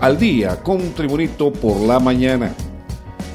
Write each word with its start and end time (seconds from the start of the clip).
al 0.00 0.18
día 0.18 0.62
con 0.62 0.94
Tribunito 0.94 1.52
por 1.52 1.78
la 1.80 2.00
mañana. 2.00 2.54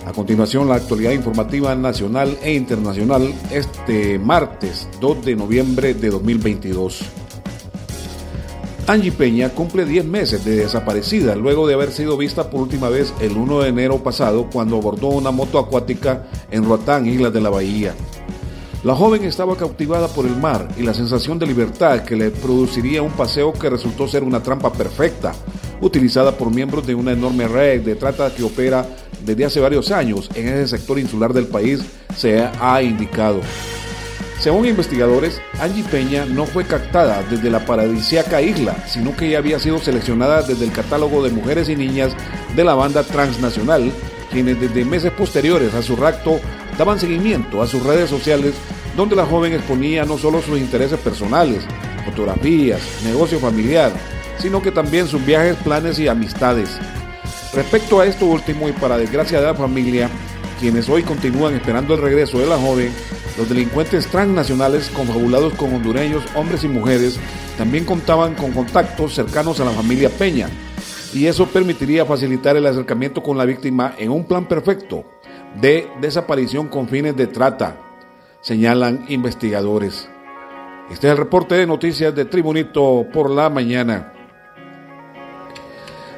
A 0.05 0.11
continuación, 0.11 0.67
la 0.67 0.75
actualidad 0.75 1.11
informativa 1.11 1.75
nacional 1.75 2.37
e 2.41 2.53
internacional 2.53 3.33
este 3.51 4.17
martes 4.19 4.87
2 4.99 5.25
de 5.25 5.35
noviembre 5.35 5.93
de 5.93 6.09
2022. 6.09 7.03
Angie 8.87 9.11
Peña 9.11 9.49
cumple 9.49 9.85
10 9.85 10.05
meses 10.05 10.45
de 10.45 10.57
desaparecida 10.57 11.35
luego 11.35 11.67
de 11.67 11.73
haber 11.73 11.91
sido 11.91 12.17
vista 12.17 12.49
por 12.51 12.61
última 12.61 12.89
vez 12.89 13.13
el 13.20 13.35
1 13.35 13.61
de 13.61 13.70
enero 13.70 14.03
pasado 14.03 14.47
cuando 14.51 14.77
abordó 14.77 15.07
una 15.07 15.31
moto 15.31 15.57
acuática 15.57 16.27
en 16.51 16.65
Roatán, 16.65 17.07
Islas 17.07 17.34
de 17.34 17.41
la 17.41 17.49
Bahía. 17.49 17.95
La 18.84 18.93
joven 18.93 19.23
estaba 19.23 19.55
cautivada 19.55 20.07
por 20.07 20.27
el 20.27 20.35
mar 20.35 20.67
y 20.77 20.84
la 20.84 20.93
sensación 20.93 21.39
de 21.39 21.47
libertad 21.47 22.03
que 22.03 22.15
le 22.15 22.29
produciría 22.29 23.01
un 23.01 23.13
paseo 23.13 23.51
que 23.53 23.71
resultó 23.71 24.07
ser 24.07 24.23
una 24.23 24.43
trampa 24.43 24.71
perfecta, 24.71 25.34
utilizada 25.81 26.37
por 26.37 26.54
miembros 26.54 26.85
de 26.87 26.95
una 26.95 27.12
enorme 27.12 27.48
red 27.48 27.81
de 27.81 27.95
trata 27.95 28.34
que 28.34 28.43
opera 28.43 28.85
desde 29.26 29.45
hace 29.45 29.59
varios 29.59 29.91
años 29.91 30.29
en 30.35 30.48
ese 30.48 30.77
sector 30.77 30.99
insular 30.99 31.34
del 31.34 31.48
país, 31.48 31.81
se 32.15 32.40
ha 32.40 32.81
indicado. 32.81 33.41
Según 34.40 34.68
investigadores, 34.68 35.41
Angie 35.59 35.84
Peña 35.84 36.26
no 36.26 36.46
fue 36.46 36.65
captada 36.65 37.23
desde 37.29 37.49
la 37.49 37.65
paradisíaca 37.65 38.41
isla, 38.41 38.76
sino 38.87 39.15
que 39.15 39.29
ya 39.29 39.37
había 39.37 39.59
sido 39.59 39.79
seleccionada 39.79 40.41
desde 40.41 40.65
el 40.65 40.71
catálogo 40.71 41.23
de 41.23 41.31
mujeres 41.31 41.70
y 41.70 41.76
niñas 41.76 42.13
de 42.55 42.63
la 42.63 42.76
banda 42.76 43.03
transnacional, 43.03 43.91
quienes 44.31 44.59
desde 44.59 44.85
meses 44.85 45.12
posteriores 45.13 45.73
a 45.73 45.81
su 45.81 45.96
rapto 45.96 46.40
daban 46.77 46.99
seguimiento 46.99 47.62
a 47.62 47.68
sus 47.68 47.81
redes 47.84 48.09
sociales, 48.09 48.53
donde 48.98 49.15
la 49.15 49.26
joven 49.26 49.53
exponía 49.53 50.05
no 50.05 50.18
solo 50.18 50.41
sus 50.41 50.59
intereses 50.59 50.99
personales, 50.99 51.63
fotografías, 52.05 52.81
negocio 53.03 53.40
familiar, 53.40 53.93
sino 54.39 54.61
que 54.61 54.71
también 54.71 55.07
sus 55.07 55.25
viajes, 55.25 55.55
planes 55.57 55.99
y 55.99 56.07
amistades. 56.07 56.79
Respecto 57.53 57.99
a 57.99 58.05
esto 58.05 58.25
último 58.25 58.67
y 58.67 58.73
para 58.73 58.97
desgracia 58.97 59.39
de 59.39 59.47
la 59.47 59.55
familia, 59.55 60.09
quienes 60.59 60.89
hoy 60.89 61.03
continúan 61.03 61.55
esperando 61.55 61.93
el 61.93 62.01
regreso 62.01 62.39
de 62.39 62.47
la 62.47 62.57
joven, 62.57 62.91
los 63.37 63.47
delincuentes 63.49 64.07
transnacionales 64.07 64.89
confabulados 64.89 65.53
con 65.53 65.73
hondureños, 65.73 66.23
hombres 66.35 66.63
y 66.63 66.67
mujeres, 66.67 67.19
también 67.57 67.85
contaban 67.85 68.35
con 68.35 68.51
contactos 68.51 69.13
cercanos 69.13 69.59
a 69.59 69.66
la 69.66 69.72
familia 69.72 70.09
Peña, 70.09 70.50
y 71.13 71.28
eso 71.28 71.47
permitiría 71.47 72.06
facilitar 72.06 72.57
el 72.57 72.66
acercamiento 72.66 73.23
con 73.23 73.38
la 73.38 73.45
víctima 73.45 73.95
en 73.97 74.11
un 74.11 74.25
plan 74.25 74.47
perfecto 74.47 75.06
de 75.59 75.88
desaparición 76.01 76.67
con 76.67 76.88
fines 76.88 77.16
de 77.16 77.28
trata, 77.28 77.78
señalan 78.41 79.06
investigadores. 79.07 80.09
Este 80.91 81.07
es 81.07 81.11
el 81.11 81.17
reporte 81.17 81.56
de 81.56 81.66
noticias 81.66 82.13
de 82.13 82.25
Tribunito 82.25 83.07
por 83.11 83.29
la 83.29 83.50
mañana. 83.50 84.13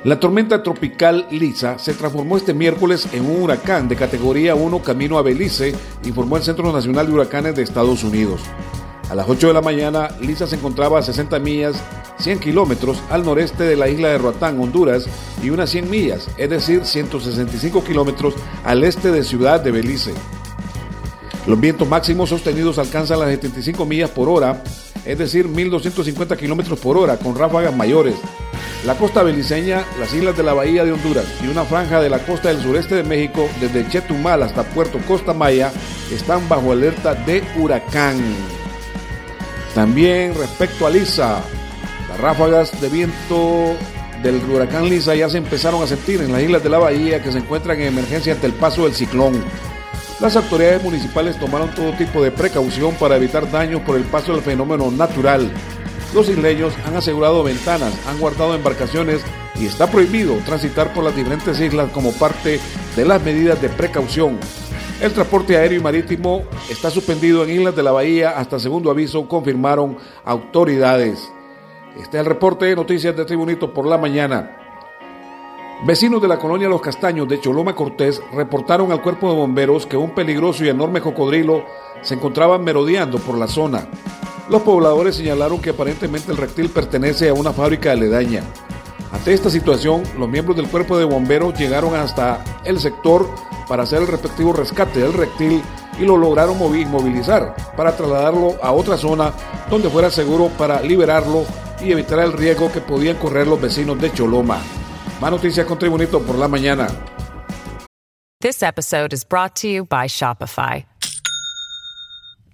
La 0.03 0.19
tormenta 0.19 0.61
tropical 0.61 1.27
Lisa 1.31 1.79
se 1.79 1.93
transformó 1.93 2.37
este 2.37 2.53
miércoles 2.53 3.07
en 3.13 3.25
un 3.25 3.41
huracán 3.41 3.89
de 3.89 3.95
categoría 3.95 4.53
1 4.53 4.81
camino 4.83 5.17
a 5.17 5.23
Belice, 5.23 5.73
informó 6.05 6.37
el 6.37 6.43
Centro 6.43 6.71
Nacional 6.71 7.07
de 7.07 7.13
Huracanes 7.13 7.55
de 7.55 7.63
Estados 7.63 8.03
Unidos. 8.03 8.41
A 9.09 9.15
las 9.15 9.27
8 9.27 9.47
de 9.47 9.53
la 9.53 9.61
mañana, 9.61 10.09
Lisa 10.21 10.45
se 10.45 10.55
encontraba 10.55 10.99
a 10.99 11.01
60 11.01 11.39
millas, 11.39 11.81
100 12.19 12.39
kilómetros 12.39 13.01
al 13.09 13.25
noreste 13.25 13.63
de 13.63 13.75
la 13.75 13.89
isla 13.89 14.09
de 14.09 14.17
Roatán, 14.19 14.59
Honduras, 14.61 15.07
y 15.41 15.49
unas 15.49 15.71
100 15.71 15.89
millas, 15.89 16.29
es 16.37 16.49
decir, 16.49 16.85
165 16.85 17.83
kilómetros 17.83 18.35
al 18.63 18.83
este 18.83 19.11
de 19.11 19.23
Ciudad 19.23 19.61
de 19.61 19.71
Belice. 19.71 20.13
Los 21.47 21.59
vientos 21.59 21.87
máximos 21.87 22.29
sostenidos 22.29 22.77
alcanzan 22.77 23.19
las 23.19 23.29
75 23.29 23.85
millas 23.85 24.11
por 24.11 24.29
hora, 24.29 24.63
es 25.05 25.17
decir, 25.17 25.47
1250 25.47 26.37
kilómetros 26.37 26.79
por 26.79 26.97
hora, 26.97 27.17
con 27.17 27.35
ráfagas 27.35 27.75
mayores. 27.75 28.15
La 28.85 28.95
costa 28.95 29.23
beliceña, 29.23 29.83
las 29.99 30.13
islas 30.13 30.37
de 30.37 30.43
la 30.43 30.53
Bahía 30.53 30.85
de 30.85 30.93
Honduras 30.93 31.25
y 31.43 31.47
una 31.47 31.65
franja 31.65 31.99
de 31.99 32.09
la 32.09 32.19
costa 32.19 32.49
del 32.49 32.61
sureste 32.61 32.95
de 32.95 33.03
México, 33.03 33.49
desde 33.59 33.87
Chetumal 33.89 34.43
hasta 34.43 34.63
Puerto 34.63 34.99
Costa 35.07 35.33
Maya, 35.33 35.71
están 36.11 36.47
bajo 36.47 36.71
alerta 36.71 37.13
de 37.13 37.43
huracán. 37.57 38.17
También 39.73 40.33
respecto 40.35 40.87
a 40.87 40.89
Lisa, 40.89 41.41
las 42.07 42.19
ráfagas 42.19 42.79
de 42.79 42.89
viento 42.89 43.75
del 44.23 44.41
huracán 44.49 44.89
Lisa 44.89 45.15
ya 45.15 45.29
se 45.29 45.37
empezaron 45.37 45.83
a 45.83 45.87
sentir 45.87 46.21
en 46.21 46.31
las 46.31 46.41
islas 46.41 46.63
de 46.63 46.69
la 46.69 46.79
Bahía 46.79 47.21
que 47.21 47.31
se 47.31 47.39
encuentran 47.39 47.79
en 47.81 47.87
emergencia 47.87 48.33
ante 48.33 48.47
el 48.47 48.53
paso 48.53 48.83
del 48.83 48.93
ciclón. 48.93 49.43
Las 50.19 50.35
autoridades 50.35 50.83
municipales 50.83 51.37
tomaron 51.37 51.73
todo 51.75 51.91
tipo 51.93 52.23
de 52.23 52.31
precaución 52.31 52.95
para 52.95 53.17
evitar 53.17 53.49
daños 53.51 53.81
por 53.81 53.97
el 53.97 54.03
paso 54.03 54.33
del 54.33 54.41
fenómeno 54.41 54.89
natural 54.89 55.51
los 56.13 56.29
isleños 56.29 56.73
han 56.85 56.95
asegurado 56.95 57.43
ventanas, 57.43 57.93
han 58.07 58.19
guardado 58.19 58.55
embarcaciones 58.55 59.21
y 59.59 59.65
está 59.65 59.87
prohibido 59.87 60.35
transitar 60.45 60.93
por 60.93 61.03
las 61.03 61.15
diferentes 61.15 61.59
islas 61.59 61.91
como 61.91 62.11
parte 62.13 62.59
de 62.95 63.05
las 63.05 63.21
medidas 63.23 63.61
de 63.61 63.69
precaución. 63.69 64.39
El 65.01 65.13
transporte 65.13 65.57
aéreo 65.57 65.79
y 65.79 65.83
marítimo 65.83 66.43
está 66.69 66.89
suspendido 66.89 67.43
en 67.43 67.51
Islas 67.51 67.75
de 67.75 67.83
la 67.83 67.91
Bahía 67.91 68.31
hasta 68.31 68.59
segundo 68.59 68.89
aviso, 68.89 69.27
confirmaron 69.27 69.97
autoridades. 70.25 71.31
Este 71.95 72.17
es 72.17 72.21
el 72.21 72.25
reporte 72.25 72.65
de 72.65 72.75
noticias 72.75 73.15
de 73.15 73.25
Tribunito 73.25 73.73
por 73.73 73.85
la 73.85 73.97
mañana. 73.97 74.57
Vecinos 75.85 76.19
de 76.19 76.27
la 76.27 76.39
colonia 76.39 76.67
Los 76.67 76.81
Castaños 76.81 77.27
de 77.27 77.39
Choloma 77.39 77.75
Cortés 77.75 78.19
reportaron 78.33 78.91
al 78.91 79.03
cuerpo 79.03 79.29
de 79.29 79.35
bomberos 79.35 79.85
que 79.85 79.97
un 79.97 80.15
peligroso 80.15 80.65
y 80.65 80.69
enorme 80.69 81.01
cocodrilo 81.01 81.65
se 82.01 82.15
encontraba 82.15 82.57
merodeando 82.57 83.19
por 83.19 83.37
la 83.37 83.47
zona. 83.47 83.87
Los 84.49 84.61
pobladores 84.61 85.15
señalaron 85.15 85.59
que 85.59 85.71
aparentemente 85.71 86.31
el 86.31 86.37
reptil 86.37 86.69
pertenece 86.69 87.27
a 87.27 87.33
una 87.33 87.51
fábrica 87.51 87.91
aledaña. 87.91 88.43
Ante 89.11 89.33
esta 89.33 89.49
situación, 89.49 90.03
los 90.17 90.29
miembros 90.29 90.55
del 90.55 90.69
cuerpo 90.69 90.97
de 90.97 91.03
bomberos 91.03 91.57
llegaron 91.57 91.95
hasta 91.95 92.61
el 92.63 92.79
sector 92.79 93.29
para 93.67 93.83
hacer 93.83 94.01
el 94.01 94.07
respectivo 94.07 94.53
rescate 94.53 94.99
del 94.99 95.13
reptil 95.13 95.61
y 95.99 96.05
lo 96.05 96.15
lograron 96.15 96.57
movilizar 96.57 97.55
para 97.75 97.95
trasladarlo 97.95 98.55
a 98.61 98.71
otra 98.71 98.97
zona 98.97 99.33
donde 99.69 99.89
fuera 99.89 100.09
seguro 100.09 100.49
para 100.57 100.81
liberarlo 100.81 101.45
y 101.81 101.91
evitar 101.91 102.19
el 102.19 102.33
riesgo 102.33 102.71
que 102.71 102.79
podían 102.79 103.17
correr 103.17 103.47
los 103.47 103.59
vecinos 103.59 103.99
de 103.99 104.11
Choloma. 104.13 104.59
Más 105.19 105.31
noticias 105.31 105.65
con 105.65 105.77
Tribunito 105.77 106.21
por 106.21 106.37
la 106.37 106.47
mañana. 106.47 106.87
This 108.39 108.61
episode 108.61 109.13
is 109.13 109.25
brought 109.27 109.55
to 109.61 109.67
you 109.67 109.85
by 109.85 110.07
Shopify. 110.07 110.85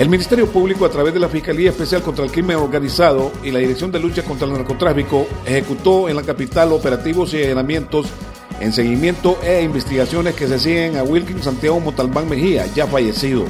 El 0.00 0.08
Ministerio 0.08 0.46
Público, 0.46 0.86
a 0.86 0.88
través 0.88 1.12
de 1.12 1.20
la 1.20 1.28
Fiscalía 1.28 1.68
Especial 1.68 2.00
contra 2.00 2.24
el 2.24 2.32
Crimen 2.32 2.56
Organizado 2.56 3.30
y 3.42 3.50
la 3.50 3.58
Dirección 3.58 3.92
de 3.92 4.00
Lucha 4.00 4.22
contra 4.22 4.46
el 4.46 4.54
Narcotráfico, 4.54 5.26
ejecutó 5.44 6.08
en 6.08 6.16
la 6.16 6.22
capital 6.22 6.72
operativos 6.72 7.34
y 7.34 7.42
allanamientos 7.42 8.06
en 8.60 8.72
seguimiento 8.72 9.36
e 9.42 9.60
investigaciones 9.60 10.34
que 10.34 10.48
se 10.48 10.58
siguen 10.58 10.96
a 10.96 11.02
Wilkin 11.02 11.42
Santiago 11.42 11.80
Montalbán 11.80 12.30
Mejía, 12.30 12.64
ya 12.68 12.86
fallecido. 12.86 13.44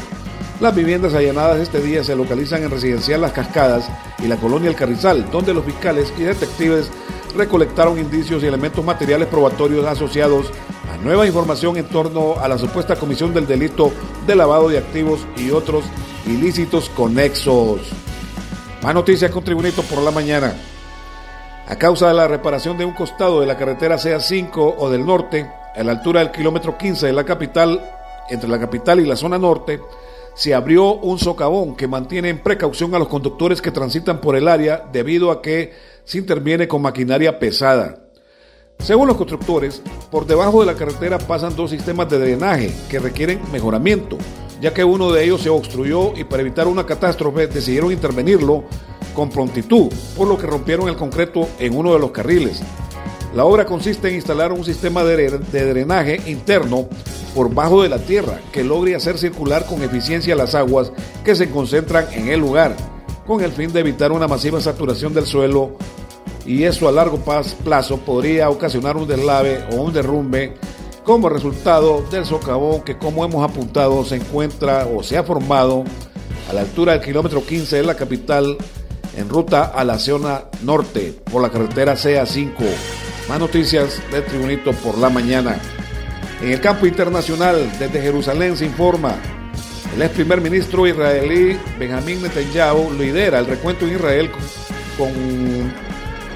Las 0.60 0.74
viviendas 0.74 1.14
allanadas 1.14 1.60
este 1.60 1.80
día 1.80 2.02
se 2.02 2.16
localizan 2.16 2.64
en 2.64 2.72
Residencial 2.72 3.20
Las 3.20 3.30
Cascadas 3.30 3.88
y 4.18 4.26
la 4.26 4.34
colonia 4.34 4.70
El 4.70 4.74
Carrizal, 4.74 5.30
donde 5.30 5.54
los 5.54 5.64
fiscales 5.64 6.12
y 6.18 6.22
detectives 6.22 6.90
recolectaron 7.36 7.96
indicios 7.96 8.42
y 8.42 8.46
elementos 8.46 8.84
materiales 8.84 9.28
probatorios 9.28 9.86
asociados 9.86 10.50
a 10.92 10.96
nueva 10.96 11.28
información 11.28 11.76
en 11.76 11.86
torno 11.86 12.40
a 12.40 12.48
la 12.48 12.58
supuesta 12.58 12.96
comisión 12.96 13.32
del 13.32 13.46
delito 13.46 13.92
de 14.26 14.34
lavado 14.34 14.68
de 14.68 14.78
activos 14.78 15.20
y 15.36 15.52
otros 15.52 15.84
ilícitos 16.26 16.88
conexos. 16.90 17.80
Más 18.82 18.94
noticias 18.94 19.30
con 19.30 19.44
Tribunito 19.44 19.82
por 19.82 20.02
la 20.02 20.10
mañana. 20.10 20.54
A 21.68 21.76
causa 21.76 22.08
de 22.08 22.14
la 22.14 22.26
reparación 22.26 22.76
de 22.76 22.84
un 22.84 22.94
costado 22.94 23.40
de 23.40 23.46
la 23.46 23.56
carretera 23.56 23.96
CA5 23.96 24.74
o 24.78 24.90
del 24.90 25.06
norte, 25.06 25.48
a 25.74 25.82
la 25.84 25.92
altura 25.92 26.20
del 26.20 26.32
kilómetro 26.32 26.76
15 26.76 27.06
de 27.06 27.12
la 27.12 27.24
capital, 27.24 27.80
entre 28.28 28.48
la 28.48 28.58
capital 28.58 29.00
y 29.00 29.06
la 29.06 29.16
zona 29.16 29.38
norte, 29.38 29.80
se 30.34 30.54
abrió 30.54 30.94
un 30.94 31.18
socavón 31.18 31.76
que 31.76 31.86
mantiene 31.86 32.28
en 32.30 32.42
precaución 32.42 32.94
a 32.94 32.98
los 32.98 33.08
conductores 33.08 33.60
que 33.60 33.70
transitan 33.70 34.20
por 34.20 34.36
el 34.36 34.48
área 34.48 34.84
debido 34.92 35.30
a 35.30 35.42
que 35.42 35.72
se 36.04 36.18
interviene 36.18 36.66
con 36.66 36.82
maquinaria 36.82 37.38
pesada. 37.38 38.09
Según 38.82 39.08
los 39.08 39.16
constructores, 39.16 39.82
por 40.10 40.26
debajo 40.26 40.60
de 40.60 40.66
la 40.66 40.74
carretera 40.74 41.18
pasan 41.18 41.54
dos 41.54 41.70
sistemas 41.70 42.08
de 42.08 42.18
drenaje 42.18 42.74
que 42.88 42.98
requieren 42.98 43.40
mejoramiento, 43.52 44.16
ya 44.60 44.72
que 44.72 44.82
uno 44.82 45.12
de 45.12 45.24
ellos 45.24 45.42
se 45.42 45.50
obstruyó 45.50 46.12
y 46.16 46.24
para 46.24 46.40
evitar 46.40 46.66
una 46.66 46.86
catástrofe 46.86 47.46
decidieron 47.46 47.92
intervenirlo 47.92 48.64
con 49.14 49.28
prontitud, 49.28 49.92
por 50.16 50.28
lo 50.28 50.38
que 50.38 50.46
rompieron 50.46 50.88
el 50.88 50.96
concreto 50.96 51.46
en 51.58 51.76
uno 51.76 51.92
de 51.92 51.98
los 51.98 52.10
carriles. 52.10 52.62
La 53.34 53.44
obra 53.44 53.66
consiste 53.66 54.08
en 54.08 54.14
instalar 54.14 54.50
un 54.50 54.64
sistema 54.64 55.04
de, 55.04 55.38
drenaje 55.38 56.20
interno 56.26 56.88
por 57.34 57.54
bajo 57.54 57.82
de 57.82 57.88
la 57.90 57.98
tierra 57.98 58.40
que 58.50 58.64
logre 58.64 58.96
hacer 58.96 59.18
circular 59.18 59.66
con 59.66 59.82
eficiencia 59.82 60.34
las 60.34 60.54
aguas 60.54 60.90
que 61.22 61.36
se 61.36 61.50
concentran 61.50 62.06
en 62.12 62.28
el 62.28 62.40
lugar, 62.40 62.74
con 63.26 63.42
el 63.42 63.52
fin 63.52 63.72
de 63.72 63.80
evitar 63.80 64.10
una 64.10 64.26
masiva 64.26 64.60
saturación 64.60 65.12
del 65.14 65.26
suelo 65.26 65.76
y 66.50 66.64
eso 66.64 66.88
a 66.88 66.92
largo 66.92 67.22
plazo 67.64 67.98
podría 67.98 68.50
ocasionar 68.50 68.96
un 68.96 69.06
deslave 69.06 69.62
o 69.70 69.76
un 69.76 69.92
derrumbe 69.92 70.54
como 71.04 71.28
resultado 71.28 72.04
del 72.10 72.24
socavón 72.24 72.82
que 72.82 72.98
como 72.98 73.24
hemos 73.24 73.48
apuntado 73.48 74.04
se 74.04 74.16
encuentra 74.16 74.84
o 74.86 75.04
se 75.04 75.16
ha 75.16 75.22
formado 75.22 75.84
a 76.50 76.52
la 76.52 76.62
altura 76.62 76.94
del 76.94 77.02
kilómetro 77.02 77.46
15 77.46 77.76
de 77.76 77.82
la 77.84 77.94
capital 77.94 78.58
en 79.16 79.28
ruta 79.28 79.66
a 79.66 79.84
la 79.84 79.96
zona 80.00 80.42
norte 80.64 81.14
por 81.30 81.40
la 81.40 81.50
carretera 81.50 81.94
CA5. 81.94 82.56
Más 83.28 83.38
noticias 83.38 84.02
del 84.10 84.24
Tribunito 84.24 84.72
por 84.72 84.98
la 84.98 85.08
mañana. 85.08 85.56
En 86.42 86.50
el 86.50 86.60
campo 86.60 86.84
internacional, 86.84 87.70
desde 87.78 88.02
Jerusalén 88.02 88.56
se 88.56 88.66
informa, 88.66 89.14
el 89.94 90.02
ex 90.02 90.14
primer 90.14 90.40
ministro 90.40 90.84
israelí 90.84 91.56
Benjamín 91.78 92.20
Netanyahu 92.22 92.92
lidera 92.94 93.38
el 93.38 93.46
recuento 93.46 93.86
en 93.86 93.94
Israel 93.94 94.30
con, 94.98 95.12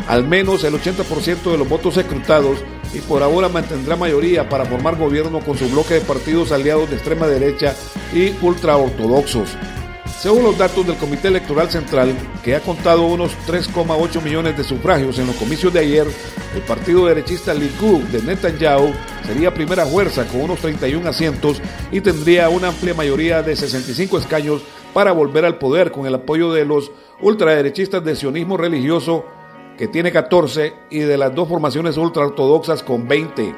al 0.09 0.27
menos 0.27 0.65
el 0.65 0.75
80% 0.75 1.51
de 1.51 1.59
los 1.59 1.69
votos 1.69 1.97
escrutados 1.97 2.59
y 2.93 2.99
por 3.01 3.23
ahora 3.23 3.49
mantendrá 3.49 3.97
mayoría 3.97 4.49
para 4.49 4.65
formar 4.65 4.97
gobierno 4.97 5.41
con 5.41 5.59
su 5.59 5.69
bloque 5.69 5.95
de 5.95 6.01
partidos 6.01 6.53
aliados 6.53 6.89
de 6.91 6.97
extrema 6.97 7.27
derecha 7.27 7.75
y 8.13 8.35
ultraortodoxos. 8.41 9.57
Según 10.19 10.45
los 10.45 10.57
datos 10.57 10.87
del 10.87 10.97
Comité 10.97 11.29
Electoral 11.29 11.71
Central, 11.71 12.15
que 12.43 12.55
ha 12.55 12.61
contado 12.61 13.05
unos 13.05 13.33
3,8 13.47 14.23
millones 14.23 14.57
de 14.57 14.65
sufragios 14.65 15.19
en 15.19 15.27
los 15.27 15.37
comicios 15.37 15.73
de 15.73 15.81
ayer, 15.81 16.07
el 16.55 16.63
partido 16.63 17.05
derechista 17.07 17.53
Likud 17.53 18.01
de 18.05 18.23
Netanyahu 18.23 18.93
sería 19.27 19.53
primera 19.53 19.85
fuerza 19.85 20.25
con 20.27 20.43
unos 20.43 20.61
31 20.61 21.07
asientos 21.07 21.61
y 21.91 22.01
tendría 22.01 22.49
una 22.49 22.69
amplia 22.69 22.95
mayoría 22.95 23.43
de 23.43 23.55
65 23.55 24.19
escaños 24.19 24.63
para 24.95 25.13
volver 25.13 25.45
al 25.45 25.59
poder 25.59 25.91
con 25.91 26.07
el 26.07 26.15
apoyo 26.15 26.53
de 26.53 26.65
los 26.65 26.91
ultraderechistas 27.21 28.03
de 28.05 28.17
sionismo 28.17 28.57
religioso, 28.57 29.27
que 29.77 29.89
tiene 29.89 30.13
14, 30.13 30.75
y 30.91 31.01
de 31.01 31.19
las 31.19 31.35
dos 31.35 31.49
formaciones 31.49 31.97
ultraortodoxas 31.97 32.83
con 32.83 33.09
20. 33.09 33.55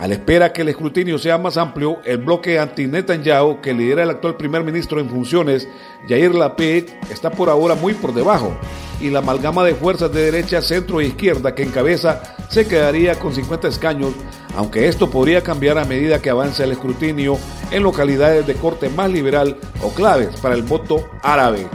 A 0.00 0.08
la 0.08 0.14
espera 0.14 0.52
que 0.52 0.62
el 0.62 0.68
escrutinio 0.68 1.18
sea 1.18 1.38
más 1.38 1.56
amplio, 1.56 1.98
el 2.04 2.18
bloque 2.18 2.58
anti-Netanyahu, 2.58 3.60
que 3.60 3.72
lidera 3.72 4.02
el 4.02 4.10
actual 4.10 4.36
primer 4.36 4.64
ministro 4.64 4.98
en 4.98 5.08
funciones, 5.08 5.68
Yair 6.08 6.34
Lapid, 6.34 6.86
está 7.10 7.30
por 7.30 7.48
ahora 7.48 7.76
muy 7.76 7.94
por 7.94 8.12
debajo, 8.12 8.56
y 9.00 9.10
la 9.10 9.20
amalgama 9.20 9.62
de 9.62 9.76
fuerzas 9.76 10.12
de 10.12 10.30
derecha, 10.30 10.62
centro 10.62 11.00
e 11.00 11.06
izquierda 11.06 11.54
que 11.54 11.62
encabeza 11.62 12.22
se 12.48 12.66
quedaría 12.66 13.18
con 13.18 13.34
50 13.34 13.68
escaños, 13.68 14.12
aunque 14.56 14.88
esto 14.88 15.10
podría 15.10 15.42
cambiar 15.42 15.78
a 15.78 15.84
medida 15.84 16.20
que 16.20 16.30
avance 16.30 16.64
el 16.64 16.72
escrutinio 16.72 17.38
en 17.70 17.82
localidades 17.82 18.46
de 18.46 18.54
corte 18.54 18.88
más 18.88 19.10
liberal 19.10 19.56
o 19.82 19.90
claves 19.90 20.40
para 20.40 20.56
el 20.56 20.62
voto 20.62 21.08
árabe. 21.22 21.68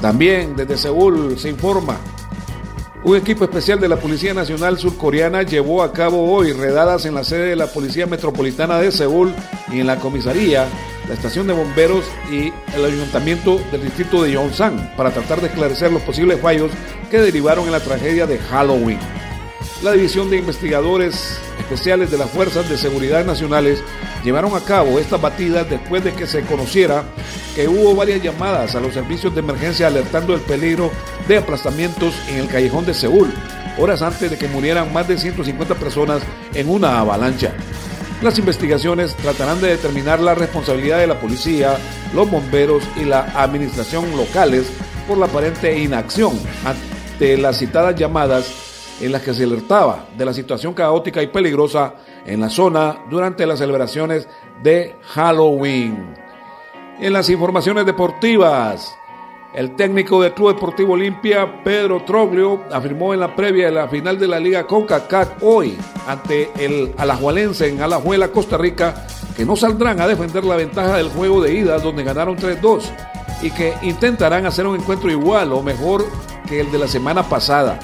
También 0.00 0.56
desde 0.56 0.76
Seúl 0.76 1.38
se 1.38 1.48
informa 1.48 1.98
un 3.04 3.16
equipo 3.16 3.44
especial 3.44 3.80
de 3.80 3.88
la 3.88 3.96
Policía 3.96 4.34
Nacional 4.34 4.78
Surcoreana 4.78 5.42
llevó 5.42 5.82
a 5.82 5.92
cabo 5.92 6.30
hoy 6.30 6.52
redadas 6.52 7.06
en 7.06 7.14
la 7.14 7.24
sede 7.24 7.50
de 7.50 7.56
la 7.56 7.68
Policía 7.68 8.06
Metropolitana 8.06 8.78
de 8.78 8.90
Seúl 8.90 9.32
y 9.72 9.80
en 9.80 9.86
la 9.86 9.96
comisaría, 9.96 10.66
la 11.06 11.14
estación 11.14 11.46
de 11.46 11.54
bomberos 11.54 12.04
y 12.30 12.52
el 12.74 12.84
ayuntamiento 12.84 13.60
del 13.70 13.84
distrito 13.84 14.22
de 14.22 14.32
Yongsan 14.32 14.92
para 14.96 15.10
tratar 15.10 15.40
de 15.40 15.46
esclarecer 15.46 15.92
los 15.92 16.02
posibles 16.02 16.40
fallos 16.40 16.70
que 17.10 17.18
derivaron 17.18 17.66
en 17.66 17.72
la 17.72 17.80
tragedia 17.80 18.26
de 18.26 18.38
Halloween. 18.38 18.98
La 19.82 19.92
División 19.92 20.28
de 20.28 20.38
Investigadores 20.38 21.38
Especiales 21.58 22.10
de 22.10 22.18
las 22.18 22.30
Fuerzas 22.30 22.68
de 22.68 22.76
Seguridad 22.76 23.24
Nacionales 23.24 23.82
llevaron 24.24 24.54
a 24.54 24.60
cabo 24.60 24.98
estas 24.98 25.20
batidas 25.20 25.68
después 25.70 26.02
de 26.02 26.12
que 26.12 26.26
se 26.26 26.42
conociera 26.42 27.04
hubo 27.66 27.96
varias 27.96 28.22
llamadas 28.22 28.74
a 28.74 28.80
los 28.80 28.94
servicios 28.94 29.34
de 29.34 29.40
emergencia 29.40 29.88
alertando 29.88 30.34
el 30.34 30.40
peligro 30.40 30.92
de 31.26 31.38
aplastamientos 31.38 32.14
en 32.28 32.36
el 32.38 32.46
callejón 32.46 32.86
de 32.86 32.94
Seúl, 32.94 33.32
horas 33.78 34.02
antes 34.02 34.30
de 34.30 34.38
que 34.38 34.46
murieran 34.48 34.92
más 34.92 35.08
de 35.08 35.18
150 35.18 35.74
personas 35.74 36.22
en 36.54 36.68
una 36.68 37.00
avalancha. 37.00 37.52
Las 38.22 38.38
investigaciones 38.38 39.14
tratarán 39.16 39.60
de 39.60 39.70
determinar 39.70 40.20
la 40.20 40.34
responsabilidad 40.34 40.98
de 40.98 41.06
la 41.06 41.20
policía, 41.20 41.76
los 42.14 42.30
bomberos 42.30 42.82
y 42.96 43.04
la 43.04 43.20
administración 43.34 44.16
locales 44.16 44.70
por 45.06 45.18
la 45.18 45.26
aparente 45.26 45.78
inacción 45.78 46.38
ante 46.64 47.36
las 47.38 47.58
citadas 47.58 47.94
llamadas 47.94 48.68
en 49.00 49.12
las 49.12 49.22
que 49.22 49.34
se 49.34 49.44
alertaba 49.44 50.06
de 50.16 50.24
la 50.24 50.34
situación 50.34 50.74
caótica 50.74 51.22
y 51.22 51.28
peligrosa 51.28 51.94
en 52.26 52.40
la 52.40 52.50
zona 52.50 53.04
durante 53.08 53.46
las 53.46 53.60
celebraciones 53.60 54.28
de 54.62 54.96
Halloween. 55.14 56.27
En 57.00 57.12
las 57.12 57.30
informaciones 57.30 57.86
deportivas, 57.86 58.98
el 59.54 59.76
técnico 59.76 60.20
del 60.20 60.34
Club 60.34 60.54
Deportivo 60.54 60.94
Olimpia, 60.94 61.62
Pedro 61.62 62.02
Troglio, 62.02 62.64
afirmó 62.72 63.14
en 63.14 63.20
la 63.20 63.36
previa 63.36 63.66
de 63.66 63.72
la 63.72 63.86
final 63.86 64.18
de 64.18 64.26
la 64.26 64.40
Liga 64.40 64.66
CONCACAF 64.66 65.40
hoy 65.42 65.78
ante 66.08 66.50
el 66.58 66.92
Alajuelense 66.98 67.68
en 67.68 67.80
Alajuela, 67.80 68.32
Costa 68.32 68.58
Rica, 68.58 69.06
que 69.36 69.44
no 69.44 69.54
saldrán 69.54 70.00
a 70.00 70.08
defender 70.08 70.42
la 70.42 70.56
ventaja 70.56 70.96
del 70.96 71.08
juego 71.10 71.40
de 71.40 71.54
ida 71.54 71.78
donde 71.78 72.02
ganaron 72.02 72.36
3-2 72.36 72.90
y 73.42 73.52
que 73.52 73.74
intentarán 73.82 74.44
hacer 74.44 74.66
un 74.66 74.74
encuentro 74.74 75.08
igual 75.08 75.52
o 75.52 75.62
mejor 75.62 76.04
que 76.48 76.58
el 76.58 76.72
de 76.72 76.78
la 76.78 76.88
semana 76.88 77.22
pasada. 77.22 77.78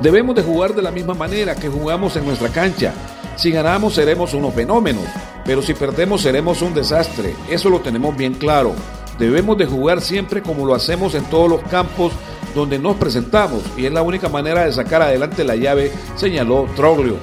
Debemos 0.00 0.36
de 0.36 0.44
jugar 0.44 0.76
de 0.76 0.82
la 0.82 0.92
misma 0.92 1.14
manera 1.14 1.56
que 1.56 1.68
jugamos 1.68 2.14
en 2.14 2.24
nuestra 2.24 2.50
cancha. 2.50 2.94
Si 3.36 3.50
ganamos 3.50 3.94
seremos 3.94 4.32
unos 4.34 4.54
fenómenos, 4.54 5.04
pero 5.44 5.60
si 5.60 5.74
perdemos 5.74 6.22
seremos 6.22 6.62
un 6.62 6.74
desastre. 6.74 7.34
Eso 7.48 7.68
lo 7.68 7.80
tenemos 7.80 8.16
bien 8.16 8.34
claro. 8.34 8.74
Debemos 9.18 9.58
de 9.58 9.66
jugar 9.66 10.00
siempre 10.00 10.42
como 10.42 10.66
lo 10.66 10.74
hacemos 10.74 11.14
en 11.14 11.24
todos 11.24 11.48
los 11.48 11.62
campos 11.62 12.12
donde 12.54 12.78
nos 12.78 12.96
presentamos 12.96 13.62
y 13.76 13.86
es 13.86 13.92
la 13.92 14.02
única 14.02 14.28
manera 14.28 14.64
de 14.64 14.72
sacar 14.72 15.02
adelante 15.02 15.44
la 15.44 15.56
llave, 15.56 15.92
señaló 16.16 16.66
Troglio. 16.76 17.16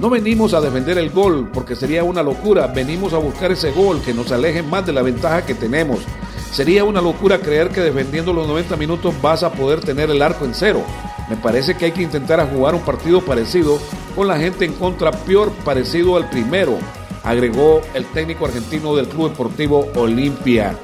No 0.00 0.10
venimos 0.10 0.52
a 0.52 0.60
defender 0.60 0.98
el 0.98 1.10
gol 1.10 1.48
porque 1.52 1.74
sería 1.74 2.04
una 2.04 2.22
locura, 2.22 2.66
venimos 2.66 3.14
a 3.14 3.18
buscar 3.18 3.50
ese 3.52 3.70
gol 3.70 4.02
que 4.02 4.12
nos 4.12 4.30
aleje 4.30 4.62
más 4.62 4.84
de 4.84 4.92
la 4.92 5.02
ventaja 5.02 5.46
que 5.46 5.54
tenemos. 5.54 6.00
Sería 6.52 6.84
una 6.84 7.00
locura 7.00 7.38
creer 7.38 7.70
que 7.70 7.80
defendiendo 7.80 8.32
los 8.32 8.46
90 8.46 8.76
minutos 8.76 9.14
vas 9.22 9.42
a 9.42 9.52
poder 9.52 9.80
tener 9.80 10.10
el 10.10 10.20
arco 10.20 10.44
en 10.44 10.54
cero. 10.54 10.82
Me 11.30 11.36
parece 11.36 11.76
que 11.76 11.86
hay 11.86 11.92
que 11.92 12.02
intentar 12.02 12.40
a 12.40 12.46
jugar 12.46 12.74
un 12.74 12.82
partido 12.82 13.20
parecido 13.20 13.78
con 14.16 14.26
la 14.26 14.38
gente 14.38 14.64
en 14.64 14.72
contra 14.72 15.12
peor 15.12 15.52
parecido 15.62 16.16
al 16.16 16.30
primero, 16.30 16.78
agregó 17.22 17.82
el 17.92 18.06
técnico 18.06 18.46
argentino 18.46 18.96
del 18.96 19.08
Club 19.08 19.30
Deportivo 19.30 19.86
Olimpia. 19.94 20.74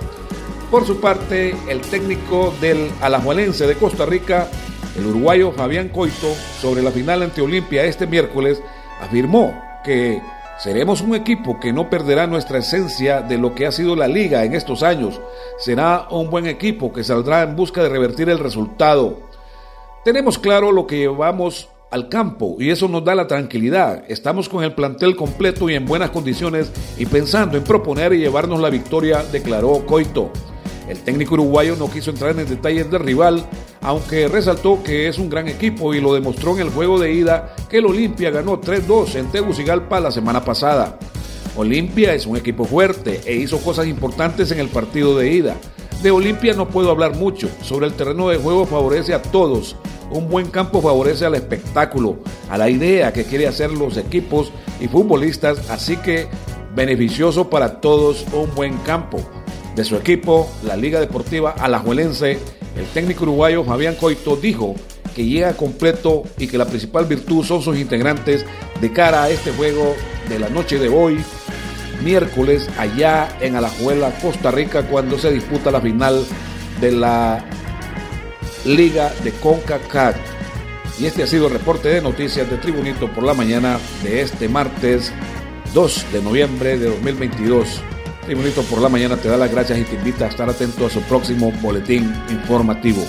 Por 0.70 0.86
su 0.86 1.00
parte, 1.00 1.56
el 1.66 1.80
técnico 1.80 2.52
del 2.60 2.90
Alajuelense 3.00 3.66
de 3.66 3.74
Costa 3.76 4.04
Rica, 4.04 4.48
el 4.98 5.06
uruguayo 5.06 5.50
Fabián 5.52 5.88
Coito, 5.88 6.34
sobre 6.60 6.82
la 6.82 6.90
final 6.90 7.22
ante 7.22 7.40
Olimpia 7.40 7.84
este 7.84 8.06
miércoles, 8.06 8.62
afirmó 9.00 9.58
que 9.82 10.20
seremos 10.58 11.00
un 11.00 11.14
equipo 11.14 11.58
que 11.58 11.72
no 11.72 11.88
perderá 11.88 12.26
nuestra 12.26 12.58
esencia 12.58 13.22
de 13.22 13.38
lo 13.38 13.54
que 13.54 13.66
ha 13.66 13.72
sido 13.72 13.96
la 13.96 14.08
liga 14.08 14.44
en 14.44 14.54
estos 14.54 14.82
años. 14.82 15.20
Será 15.58 16.06
un 16.10 16.28
buen 16.28 16.46
equipo 16.46 16.92
que 16.92 17.02
saldrá 17.02 17.42
en 17.42 17.56
busca 17.56 17.82
de 17.82 17.88
revertir 17.88 18.28
el 18.28 18.38
resultado. 18.38 19.20
Tenemos 20.04 20.38
claro 20.38 20.70
lo 20.70 20.86
que 20.86 20.98
llevamos 20.98 21.70
al 21.92 22.08
campo 22.08 22.56
y 22.58 22.70
eso 22.70 22.88
nos 22.88 23.04
da 23.04 23.14
la 23.14 23.26
tranquilidad. 23.26 24.02
Estamos 24.08 24.48
con 24.48 24.64
el 24.64 24.74
plantel 24.74 25.14
completo 25.14 25.68
y 25.68 25.74
en 25.74 25.84
buenas 25.84 26.10
condiciones 26.10 26.72
y 26.96 27.06
pensando 27.06 27.58
en 27.58 27.64
proponer 27.64 28.14
y 28.14 28.18
llevarnos 28.18 28.60
la 28.60 28.70
victoria, 28.70 29.22
declaró 29.30 29.84
Coito. 29.86 30.32
El 30.88 30.98
técnico 30.98 31.34
uruguayo 31.34 31.76
no 31.76 31.90
quiso 31.90 32.10
entrar 32.10 32.36
en 32.36 32.48
detalles 32.48 32.90
del 32.90 33.00
rival, 33.00 33.46
aunque 33.82 34.26
resaltó 34.26 34.82
que 34.82 35.06
es 35.06 35.18
un 35.18 35.28
gran 35.28 35.48
equipo 35.48 35.94
y 35.94 36.00
lo 36.00 36.14
demostró 36.14 36.54
en 36.54 36.62
el 36.62 36.70
juego 36.70 36.98
de 36.98 37.12
ida 37.12 37.54
que 37.68 37.78
el 37.78 37.86
Olimpia 37.86 38.30
ganó 38.30 38.60
3-2 38.60 39.14
en 39.16 39.30
Tegucigalpa 39.30 40.00
la 40.00 40.10
semana 40.10 40.42
pasada. 40.44 40.98
Olimpia 41.56 42.14
es 42.14 42.26
un 42.26 42.38
equipo 42.38 42.64
fuerte 42.64 43.20
e 43.26 43.34
hizo 43.34 43.58
cosas 43.58 43.86
importantes 43.86 44.50
en 44.50 44.58
el 44.58 44.68
partido 44.68 45.16
de 45.18 45.30
ida 45.30 45.56
De 46.02 46.10
Olimpia 46.10 46.52
no 46.54 46.68
puedo 46.68 46.90
hablar 46.90 47.14
mucho. 47.14 47.48
Sobre 47.62 47.86
el 47.86 47.92
terreno 47.92 48.28
de 48.28 48.36
juego 48.36 48.66
favorece 48.66 49.14
a 49.14 49.22
todos. 49.22 49.76
Un 50.10 50.28
buen 50.28 50.48
campo 50.48 50.82
favorece 50.82 51.24
al 51.24 51.36
espectáculo, 51.36 52.18
a 52.50 52.58
la 52.58 52.68
idea 52.68 53.12
que 53.12 53.24
quiere 53.24 53.46
hacer 53.46 53.70
los 53.70 53.96
equipos 53.96 54.50
y 54.80 54.88
futbolistas, 54.88 55.70
así 55.70 55.96
que 55.96 56.26
beneficioso 56.74 57.48
para 57.48 57.80
todos 57.80 58.26
un 58.32 58.52
buen 58.54 58.78
campo. 58.78 59.20
De 59.76 59.84
su 59.84 59.94
equipo, 59.94 60.50
la 60.64 60.76
Liga 60.76 60.98
Deportiva 60.98 61.52
Alajuelense, 61.52 62.32
el 62.76 62.86
técnico 62.92 63.22
uruguayo 63.22 63.62
Fabián 63.62 63.94
Coito 63.94 64.34
dijo 64.34 64.74
que 65.14 65.24
llega 65.24 65.56
completo 65.56 66.24
y 66.36 66.48
que 66.48 66.58
la 66.58 66.66
principal 66.66 67.06
virtud 67.06 67.44
son 67.44 67.62
sus 67.62 67.78
integrantes 67.78 68.44
de 68.80 68.92
cara 68.92 69.22
a 69.22 69.30
este 69.30 69.52
juego 69.52 69.94
de 70.28 70.40
la 70.40 70.48
noche 70.48 70.78
de 70.78 70.88
hoy 70.88 71.18
miércoles 72.02 72.68
allá 72.78 73.28
en 73.40 73.56
Alajuela, 73.56 74.10
Costa 74.20 74.50
Rica, 74.50 74.82
cuando 74.82 75.18
se 75.18 75.30
disputa 75.30 75.70
la 75.70 75.80
final 75.80 76.24
de 76.80 76.92
la 76.92 77.44
Liga 78.64 79.12
de 79.24 79.32
CONCACAF. 79.32 80.16
Y 80.98 81.06
este 81.06 81.22
ha 81.22 81.26
sido 81.26 81.46
el 81.46 81.52
reporte 81.52 81.88
de 81.88 82.02
noticias 82.02 82.48
de 82.48 82.58
Tribunito 82.58 83.12
por 83.12 83.24
la 83.24 83.34
mañana 83.34 83.78
de 84.02 84.20
este 84.20 84.48
martes 84.48 85.12
2 85.74 86.12
de 86.12 86.22
noviembre 86.22 86.78
de 86.78 86.88
2022. 86.88 87.80
Tribunito 88.26 88.62
por 88.62 88.80
la 88.80 88.88
mañana 88.88 89.16
te 89.16 89.28
da 89.28 89.36
las 89.36 89.50
gracias 89.50 89.78
y 89.80 89.84
te 89.84 89.96
invita 89.96 90.26
a 90.26 90.28
estar 90.28 90.48
atento 90.48 90.86
a 90.86 90.90
su 90.90 91.00
próximo 91.02 91.50
boletín 91.60 92.12
informativo. 92.30 93.04